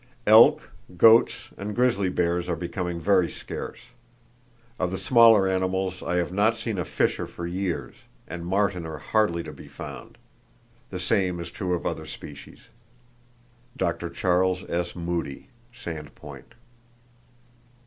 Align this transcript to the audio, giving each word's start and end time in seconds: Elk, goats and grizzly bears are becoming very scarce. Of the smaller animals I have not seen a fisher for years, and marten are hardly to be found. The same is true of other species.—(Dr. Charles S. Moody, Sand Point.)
Elk, 0.25 0.71
goats 0.97 1.49
and 1.59 1.75
grizzly 1.75 2.09
bears 2.09 2.49
are 2.49 2.55
becoming 2.55 2.99
very 2.99 3.29
scarce. 3.29 3.77
Of 4.79 4.89
the 4.89 4.97
smaller 4.97 5.47
animals 5.47 6.01
I 6.01 6.15
have 6.15 6.31
not 6.33 6.57
seen 6.57 6.79
a 6.79 6.85
fisher 6.85 7.27
for 7.27 7.45
years, 7.45 7.93
and 8.27 8.43
marten 8.43 8.87
are 8.87 8.97
hardly 8.97 9.43
to 9.43 9.51
be 9.53 9.67
found. 9.67 10.17
The 10.89 10.99
same 10.99 11.39
is 11.39 11.51
true 11.51 11.75
of 11.75 11.85
other 11.85 12.07
species.—(Dr. 12.07 14.09
Charles 14.09 14.63
S. 14.67 14.95
Moody, 14.95 15.49
Sand 15.71 16.15
Point.) 16.15 16.55